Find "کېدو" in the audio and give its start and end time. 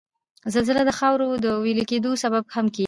1.91-2.11